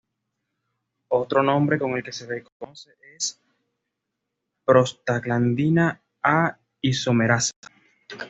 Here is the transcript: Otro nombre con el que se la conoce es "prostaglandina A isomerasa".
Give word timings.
Otro 1.11 1.43
nombre 1.43 1.77
con 1.77 1.91
el 1.95 2.01
que 2.01 2.11
se 2.11 2.25
la 2.25 2.43
conoce 2.57 2.95
es 3.15 3.39
"prostaglandina 4.65 6.01
A 6.23 6.57
isomerasa". 6.81 7.51